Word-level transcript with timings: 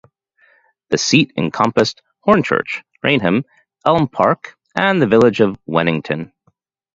The 0.89 0.97
seat 0.97 1.31
encompassed 1.37 2.01
Hornchurch, 2.25 2.81
Rainham, 3.03 3.45
Elm 3.85 4.07
Park 4.07 4.57
and 4.75 4.99
the 4.99 5.05
village 5.05 5.41
of 5.41 5.59
Wennington. 5.67 6.31